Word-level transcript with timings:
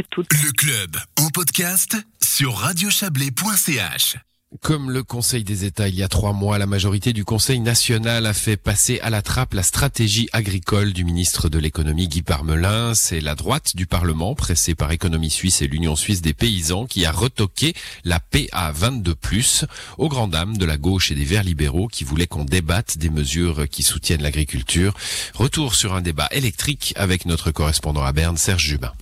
Le 0.00 0.52
club 0.52 0.96
en 1.18 1.28
podcast 1.28 1.94
sur 2.22 2.56
radiochablais.ch. 2.56 4.16
Comme 4.62 4.90
le 4.90 5.02
Conseil 5.02 5.44
des 5.44 5.66
États 5.66 5.88
il 5.88 5.94
y 5.94 6.02
a 6.02 6.08
trois 6.08 6.32
mois, 6.32 6.56
la 6.56 6.64
majorité 6.64 7.12
du 7.12 7.26
Conseil 7.26 7.60
national 7.60 8.24
a 8.24 8.32
fait 8.32 8.56
passer 8.56 8.98
à 9.00 9.10
la 9.10 9.20
trappe 9.20 9.52
la 9.52 9.62
stratégie 9.62 10.30
agricole 10.32 10.94
du 10.94 11.04
ministre 11.04 11.50
de 11.50 11.58
l'économie 11.58 12.08
Guy 12.08 12.22
Parmelin. 12.22 12.94
C'est 12.94 13.20
la 13.20 13.34
droite 13.34 13.76
du 13.76 13.86
Parlement, 13.86 14.34
pressée 14.34 14.74
par 14.74 14.90
Économie 14.90 15.28
Suisse 15.28 15.60
et 15.60 15.66
l'Union 15.66 15.96
Suisse 15.96 16.22
des 16.22 16.32
paysans, 16.32 16.86
qui 16.86 17.04
a 17.04 17.12
retoqué 17.12 17.74
la 18.04 18.20
PA 18.20 18.72
22+, 18.72 19.66
aux 19.98 20.08
grandes 20.08 20.30
dames 20.30 20.56
de 20.56 20.64
la 20.64 20.78
gauche 20.78 21.10
et 21.10 21.14
des 21.14 21.26
Verts 21.26 21.44
libéraux 21.44 21.88
qui 21.88 22.04
voulaient 22.04 22.26
qu'on 22.26 22.46
débatte 22.46 22.96
des 22.96 23.10
mesures 23.10 23.68
qui 23.68 23.82
soutiennent 23.82 24.22
l'agriculture. 24.22 24.94
Retour 25.34 25.74
sur 25.74 25.94
un 25.94 26.00
débat 26.00 26.28
électrique 26.30 26.94
avec 26.96 27.26
notre 27.26 27.50
correspondant 27.50 28.02
à 28.02 28.12
Berne, 28.12 28.38
Serge 28.38 28.64
Jubin. 28.64 28.92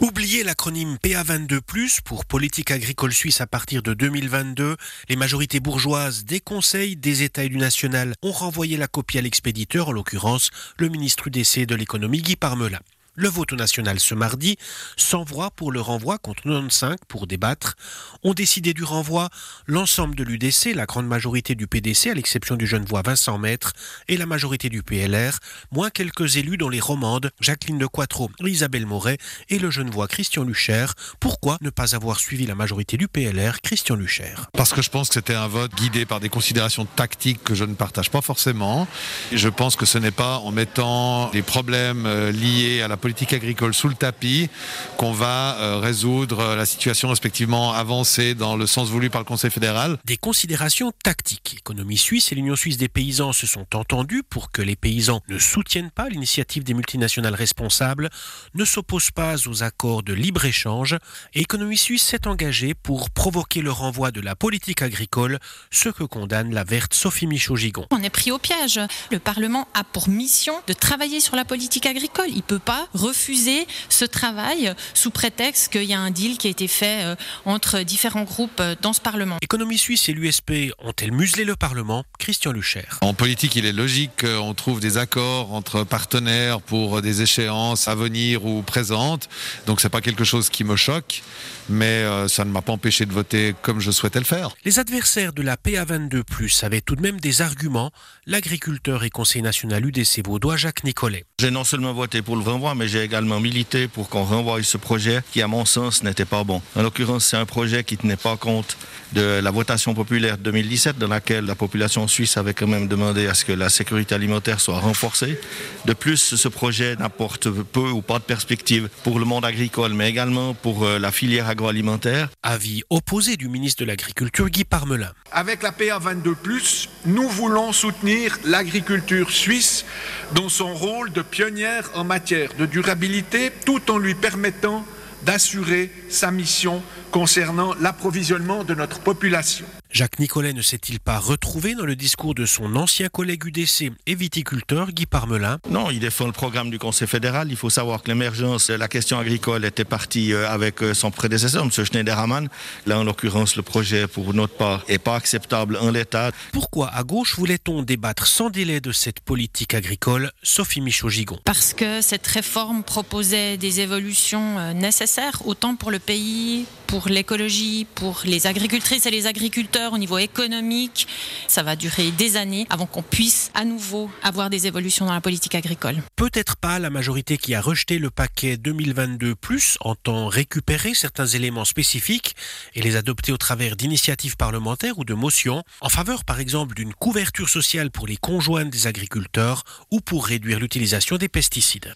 Oubliez 0.00 0.44
l'acronyme 0.44 0.96
PA22+, 1.02 2.02
pour 2.04 2.24
politique 2.24 2.70
agricole 2.70 3.12
suisse 3.12 3.40
à 3.40 3.48
partir 3.48 3.82
de 3.82 3.94
2022. 3.94 4.76
Les 5.08 5.16
majorités 5.16 5.58
bourgeoises 5.58 6.24
des 6.24 6.38
conseils, 6.38 6.94
des 6.94 7.24
États 7.24 7.42
et 7.42 7.48
du 7.48 7.56
national 7.56 8.14
ont 8.22 8.30
renvoyé 8.30 8.76
la 8.76 8.86
copie 8.86 9.18
à 9.18 9.22
l'expéditeur, 9.22 9.88
en 9.88 9.92
l'occurrence 9.92 10.50
le 10.78 10.88
ministre 10.88 11.26
UDC 11.26 11.66
de 11.66 11.74
l'économie 11.74 12.22
Guy 12.22 12.36
Parmelin. 12.36 12.78
Le 13.20 13.28
vote 13.28 13.52
national 13.52 13.98
ce 13.98 14.14
mardi, 14.14 14.58
sans 14.96 15.24
voix 15.24 15.50
pour 15.50 15.72
le 15.72 15.80
renvoi 15.80 16.18
contre 16.18 16.44
95 16.44 16.98
pour 17.08 17.26
débattre, 17.26 17.74
ont 18.22 18.32
décidé 18.32 18.74
du 18.74 18.84
renvoi 18.84 19.28
l'ensemble 19.66 20.14
de 20.14 20.22
l'UDC, 20.22 20.72
la 20.72 20.86
grande 20.86 21.08
majorité 21.08 21.56
du 21.56 21.66
PDC, 21.66 22.10
à 22.10 22.14
l'exception 22.14 22.54
du 22.54 22.64
jeune 22.64 22.84
voix 22.84 23.02
Vincent 23.02 23.36
Maître, 23.36 23.72
et 24.06 24.16
la 24.16 24.26
majorité 24.26 24.68
du 24.68 24.84
PLR, 24.84 25.40
moins 25.72 25.90
quelques 25.90 26.36
élus 26.36 26.58
dont 26.58 26.68
les 26.68 26.78
romandes 26.78 27.32
Jacqueline 27.40 27.78
de 27.78 27.86
Quattro, 27.86 28.30
Isabelle 28.44 28.86
Moret 28.86 29.18
et 29.48 29.58
le 29.58 29.72
jeune 29.72 29.90
voix 29.90 30.06
Christian 30.06 30.44
Lucher. 30.44 30.86
Pourquoi 31.18 31.58
ne 31.60 31.70
pas 31.70 31.96
avoir 31.96 32.20
suivi 32.20 32.46
la 32.46 32.54
majorité 32.54 32.96
du 32.98 33.08
PLR, 33.08 33.60
Christian 33.62 33.96
Lucher 33.96 34.34
Parce 34.52 34.72
que 34.72 34.80
je 34.80 34.90
pense 34.90 35.08
que 35.08 35.14
c'était 35.14 35.34
un 35.34 35.48
vote 35.48 35.74
guidé 35.74 36.06
par 36.06 36.20
des 36.20 36.28
considérations 36.28 36.84
tactiques 36.84 37.42
que 37.42 37.56
je 37.56 37.64
ne 37.64 37.74
partage 37.74 38.10
pas 38.10 38.20
forcément. 38.20 38.86
Je 39.32 39.48
pense 39.48 39.74
que 39.74 39.86
ce 39.86 39.98
n'est 39.98 40.12
pas 40.12 40.38
en 40.38 40.52
mettant 40.52 41.30
des 41.30 41.42
problèmes 41.42 42.06
euh, 42.06 42.30
liés 42.30 42.80
à 42.80 42.86
la 42.86 42.96
politique 42.96 43.07
politique 43.08 43.32
agricole 43.32 43.72
sous 43.72 43.88
le 43.88 43.94
tapis 43.94 44.50
qu'on 44.98 45.12
va 45.12 45.56
euh, 45.60 45.78
résoudre 45.78 46.54
la 46.54 46.66
situation 46.66 47.08
respectivement 47.08 47.72
avancée 47.72 48.34
dans 48.34 48.54
le 48.54 48.66
sens 48.66 48.90
voulu 48.90 49.08
par 49.08 49.22
le 49.22 49.24
Conseil 49.24 49.50
fédéral. 49.50 49.96
Des 50.04 50.18
considérations 50.18 50.92
tactiques. 51.02 51.56
Économie 51.58 51.96
suisse 51.96 52.32
et 52.32 52.34
l'Union 52.34 52.54
suisse 52.54 52.76
des 52.76 52.90
paysans 52.90 53.32
se 53.32 53.46
sont 53.46 53.64
entendus 53.74 54.22
pour 54.28 54.50
que 54.50 54.60
les 54.60 54.76
paysans 54.76 55.22
ne 55.30 55.38
soutiennent 55.38 55.90
pas 55.90 56.10
l'initiative 56.10 56.64
des 56.64 56.74
multinationales 56.74 57.34
responsables, 57.34 58.10
ne 58.52 58.66
s'opposent 58.66 59.10
pas 59.10 59.36
aux 59.48 59.62
accords 59.62 60.02
de 60.02 60.12
libre-échange 60.12 60.98
et 61.32 61.40
Économie 61.40 61.78
suisse 61.78 62.02
s'est 62.02 62.26
engagée 62.26 62.74
pour 62.74 63.08
provoquer 63.08 63.62
le 63.62 63.70
renvoi 63.70 64.10
de 64.10 64.20
la 64.20 64.36
politique 64.36 64.82
agricole, 64.82 65.38
ce 65.70 65.88
que 65.88 66.04
condamne 66.04 66.52
la 66.52 66.64
verte 66.64 66.92
Sophie 66.92 67.26
Michaud-Gigon. 67.26 67.86
On 67.90 68.02
est 68.02 68.10
pris 68.10 68.32
au 68.32 68.38
piège. 68.38 68.78
Le 69.10 69.18
Parlement 69.18 69.66
a 69.72 69.82
pour 69.82 70.10
mission 70.10 70.52
de 70.66 70.74
travailler 70.74 71.20
sur 71.20 71.36
la 71.36 71.46
politique 71.46 71.86
agricole. 71.86 72.28
Il 72.28 72.36
ne 72.36 72.42
peut 72.42 72.58
pas 72.58 72.86
refuser 72.98 73.66
ce 73.88 74.04
travail 74.04 74.72
sous 74.94 75.10
prétexte 75.10 75.72
qu'il 75.72 75.84
y 75.84 75.94
a 75.94 76.00
un 76.00 76.10
deal 76.10 76.36
qui 76.38 76.48
a 76.48 76.50
été 76.50 76.68
fait 76.68 77.04
euh, 77.04 77.14
entre 77.44 77.80
différents 77.80 78.24
groupes 78.24 78.60
euh, 78.60 78.74
dans 78.80 78.92
ce 78.92 79.00
Parlement. 79.00 79.36
Économie 79.42 79.78
suisse 79.78 80.08
et 80.08 80.12
l'USP 80.12 80.72
ont-elles 80.80 81.12
muselé 81.12 81.44
le 81.44 81.56
Parlement? 81.56 82.04
Christian 82.18 82.52
Lucher. 82.52 82.84
En 83.00 83.14
politique, 83.14 83.56
il 83.56 83.64
est 83.64 83.72
logique 83.72 84.10
qu'on 84.20 84.54
trouve 84.54 84.80
des 84.80 84.98
accords 84.98 85.52
entre 85.52 85.84
partenaires 85.84 86.60
pour 86.60 87.00
des 87.00 87.22
échéances 87.22 87.88
à 87.88 87.94
venir 87.94 88.44
ou 88.44 88.62
présentes. 88.62 89.28
Donc 89.66 89.80
c'est 89.80 89.88
pas 89.88 90.00
quelque 90.00 90.24
chose 90.24 90.48
qui 90.48 90.64
me 90.64 90.76
choque, 90.76 91.22
mais 91.68 91.86
euh, 91.86 92.28
ça 92.28 92.44
ne 92.44 92.50
m'a 92.50 92.62
pas 92.62 92.72
empêché 92.72 93.06
de 93.06 93.12
voter 93.12 93.54
comme 93.62 93.80
je 93.80 93.90
souhaitais 93.90 94.18
le 94.18 94.24
faire. 94.24 94.50
Les 94.64 94.78
adversaires 94.78 95.32
de 95.32 95.42
la 95.42 95.56
PA22+ 95.56 96.64
avaient 96.64 96.80
tout 96.80 96.96
de 96.96 97.02
même 97.02 97.20
des 97.20 97.42
arguments. 97.42 97.90
L'agriculteur 98.26 99.04
et 99.04 99.10
conseiller 99.10 99.42
national 99.42 99.86
UDC 99.86 100.24
Vaudois 100.26 100.56
Jacques 100.56 100.84
Nicolet. 100.84 101.24
J'ai 101.40 101.50
non 101.50 101.64
seulement 101.64 101.92
voté 101.92 102.22
pour 102.22 102.36
le 102.36 102.42
renvoi, 102.42 102.74
mais 102.74 102.87
j'ai 102.88 103.02
également 103.02 103.40
milité 103.40 103.86
pour 103.86 104.08
qu'on 104.08 104.24
renvoie 104.24 104.62
ce 104.62 104.76
projet 104.76 105.20
qui, 105.32 105.42
à 105.42 105.46
mon 105.48 105.64
sens, 105.64 106.02
n'était 106.02 106.24
pas 106.24 106.44
bon. 106.44 106.60
En 106.74 106.82
l'occurrence, 106.82 107.26
c'est 107.26 107.36
un 107.36 107.46
projet 107.46 107.84
qui 107.84 107.94
ne 107.94 108.00
tenait 108.00 108.16
pas 108.16 108.36
compte 108.36 108.76
de 109.12 109.40
la 109.42 109.50
votation 109.50 109.94
populaire 109.94 110.36
2017 110.38 110.98
dans 110.98 111.08
laquelle 111.08 111.44
la 111.44 111.54
population 111.54 112.06
suisse 112.08 112.36
avait 112.36 112.54
quand 112.54 112.66
même 112.66 112.88
demandé 112.88 113.26
à 113.26 113.34
ce 113.34 113.44
que 113.44 113.52
la 113.52 113.68
sécurité 113.68 114.14
alimentaire 114.14 114.60
soit 114.60 114.78
renforcée. 114.78 115.40
De 115.86 115.92
plus, 115.94 116.34
ce 116.34 116.48
projet 116.48 116.96
n'apporte 116.96 117.48
peu 117.50 117.88
ou 117.88 118.02
pas 118.02 118.18
de 118.18 118.24
perspective 118.24 118.88
pour 119.04 119.18
le 119.18 119.24
monde 119.24 119.44
agricole, 119.44 119.94
mais 119.94 120.08
également 120.10 120.54
pour 120.54 120.84
euh, 120.84 120.98
la 120.98 121.12
filière 121.12 121.48
agroalimentaire. 121.48 122.28
Avis 122.42 122.82
opposé 122.90 123.36
du 123.36 123.48
ministre 123.48 123.82
de 123.82 123.88
l'Agriculture 123.88 124.48
Guy 124.50 124.64
Parmelin. 124.64 125.12
Avec 125.32 125.62
la 125.62 125.72
PA 125.72 125.98
22+, 125.98 126.88
nous 127.06 127.28
voulons 127.28 127.72
soutenir 127.72 128.38
l'agriculture 128.44 129.30
suisse 129.30 129.84
dans 130.32 130.48
son 130.48 130.74
rôle 130.74 131.12
de 131.12 131.22
pionnière 131.22 131.90
en 131.94 132.04
matière 132.04 132.50
de 132.58 132.66
durabilité 132.78 133.50
tout 133.66 133.90
en 133.90 133.98
lui 133.98 134.14
permettant 134.14 134.84
d'assurer 135.24 135.90
sa 136.10 136.30
mission 136.30 136.80
concernant 137.10 137.74
l'approvisionnement 137.80 138.62
de 138.62 138.72
notre 138.72 139.00
population. 139.00 139.66
Jacques 139.90 140.18
Nicolet 140.18 140.52
ne 140.52 140.60
s'est-il 140.60 141.00
pas 141.00 141.18
retrouvé 141.18 141.74
dans 141.74 141.86
le 141.86 141.96
discours 141.96 142.34
de 142.34 142.44
son 142.44 142.76
ancien 142.76 143.08
collègue 143.08 143.46
UDC 143.46 143.90
et 144.06 144.14
viticulteur 144.14 144.92
Guy 144.92 145.06
Parmelin? 145.06 145.58
Non, 145.70 145.90
il 145.90 145.98
défend 145.98 146.26
le 146.26 146.32
programme 146.32 146.70
du 146.70 146.78
Conseil 146.78 147.08
fédéral. 147.08 147.48
Il 147.50 147.56
faut 147.56 147.70
savoir 147.70 148.02
que 148.02 148.08
l'émergence, 148.08 148.68
la 148.68 148.86
question 148.86 149.18
agricole 149.18 149.64
était 149.64 149.86
partie 149.86 150.34
euh, 150.34 150.48
avec 150.48 150.82
euh, 150.82 150.92
son 150.92 151.10
prédécesseur, 151.10 151.64
M. 151.64 151.70
Schneiderhamann. 151.70 152.48
Là, 152.86 152.98
en 152.98 153.04
l'occurrence, 153.04 153.56
le 153.56 153.62
projet, 153.62 154.06
pour 154.06 154.34
notre 154.34 154.54
part, 154.54 154.84
n'est 154.88 154.98
pas 154.98 155.16
acceptable 155.16 155.78
en 155.78 155.90
l'état. 155.90 156.32
Pourquoi, 156.52 156.88
à 156.88 157.02
gauche, 157.02 157.36
voulait-on 157.36 157.82
débattre 157.82 158.26
sans 158.26 158.50
délai 158.50 158.80
de 158.80 158.92
cette 158.92 159.20
politique 159.20 159.72
agricole? 159.72 160.32
Sophie 160.42 160.82
Michaud-Gigon. 160.82 161.38
Parce 161.44 161.72
que 161.72 162.02
cette 162.02 162.26
réforme 162.26 162.82
proposait 162.82 163.56
des 163.56 163.80
évolutions 163.80 164.58
euh, 164.58 164.72
nécessaires, 164.74 165.42
autant 165.46 165.76
pour 165.76 165.90
le 165.90 165.98
pays, 165.98 166.66
pour 166.88 167.08
l'écologie, 167.08 167.86
pour 167.94 168.22
les 168.24 168.46
agricultrices 168.46 169.04
et 169.06 169.10
les 169.10 169.26
agriculteurs 169.26 169.92
au 169.92 169.98
niveau 169.98 170.18
économique. 170.18 171.06
Ça 171.46 171.62
va 171.62 171.76
durer 171.76 172.10
des 172.10 172.36
années 172.36 172.66
avant 172.70 172.86
qu'on 172.86 173.02
puisse 173.02 173.50
à 173.54 173.64
nouveau 173.64 174.10
avoir 174.22 174.48
des 174.50 174.66
évolutions 174.66 175.04
dans 175.06 175.12
la 175.12 175.20
politique 175.20 175.54
agricole. 175.54 176.02
Peut-être 176.16 176.56
pas 176.56 176.78
la 176.78 176.88
majorité 176.88 177.36
qui 177.36 177.54
a 177.54 177.60
rejeté 177.60 177.98
le 177.98 178.10
paquet 178.10 178.56
2022 178.56 179.34
plus 179.34 179.76
entend 179.80 180.28
récupérer 180.28 180.94
certains 180.94 181.26
éléments 181.26 181.66
spécifiques 181.66 182.34
et 182.74 182.80
les 182.80 182.96
adopter 182.96 183.32
au 183.32 183.36
travers 183.36 183.76
d'initiatives 183.76 184.36
parlementaires 184.36 184.98
ou 184.98 185.04
de 185.04 185.14
motions 185.14 185.62
en 185.82 185.90
faveur 185.90 186.24
par 186.24 186.40
exemple 186.40 186.74
d'une 186.74 186.94
couverture 186.94 187.50
sociale 187.50 187.90
pour 187.90 188.06
les 188.06 188.16
conjoints 188.16 188.64
des 188.64 188.86
agriculteurs 188.86 189.64
ou 189.90 190.00
pour 190.00 190.26
réduire 190.26 190.58
l'utilisation 190.58 191.18
des 191.18 191.28
pesticides. 191.28 191.94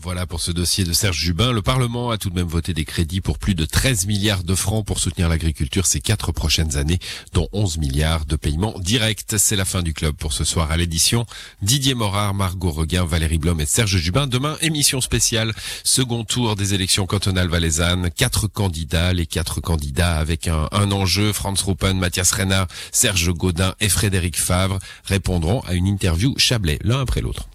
Voilà 0.00 0.26
pour 0.26 0.40
ce 0.40 0.50
dossier 0.50 0.84
de 0.84 0.92
Serge 0.92 1.18
Jubin. 1.18 1.52
Le 1.52 1.62
Parlement 1.62 2.10
a 2.10 2.18
tout 2.18 2.30
de 2.30 2.34
même 2.34 2.46
voté 2.46 2.72
des 2.72 2.84
crédits 2.84 3.20
pour 3.20 3.38
plus 3.38 3.54
de 3.54 3.64
13 3.64 4.06
milliards 4.06 4.44
de 4.44 4.54
francs 4.54 4.84
pour 4.84 4.98
soutenir 4.98 5.28
l'agriculture 5.28 5.86
ces 5.86 6.00
quatre 6.00 6.32
prochaines 6.32 6.76
années, 6.76 6.98
dont 7.32 7.48
11 7.52 7.78
milliards 7.78 8.24
de 8.24 8.36
paiements 8.36 8.74
directs. 8.78 9.24
C'est 9.36 9.56
la 9.56 9.64
fin 9.64 9.82
du 9.82 9.92
club 9.92 10.14
pour 10.14 10.32
ce 10.32 10.44
soir 10.44 10.70
à 10.70 10.76
l'édition. 10.76 11.26
Didier 11.62 11.94
Morard, 11.94 12.34
Margot 12.34 12.70
Reguin, 12.70 13.04
Valérie 13.04 13.38
Blom 13.38 13.60
et 13.60 13.66
Serge 13.66 13.96
Jubin. 13.96 14.26
Demain, 14.26 14.56
émission 14.60 15.00
spéciale, 15.00 15.52
second 15.84 16.24
tour 16.24 16.56
des 16.56 16.74
élections 16.74 17.06
cantonales 17.06 17.48
valaisannes. 17.48 18.10
Quatre 18.10 18.46
candidats, 18.46 19.12
les 19.12 19.26
quatre 19.26 19.60
candidats 19.60 20.18
avec 20.18 20.48
un, 20.48 20.90
enjeu. 20.90 21.32
Franz 21.32 21.62
Ruppen, 21.64 21.98
Mathias 21.98 22.32
Renard, 22.32 22.68
Serge 22.92 23.32
Gaudin 23.32 23.74
et 23.80 23.88
Frédéric 23.88 24.38
Favre 24.38 24.78
répondront 25.04 25.60
à 25.60 25.74
une 25.74 25.86
interview 25.86 26.34
Chablais, 26.38 26.78
l'un 26.82 27.00
après 27.00 27.20
l'autre. 27.20 27.48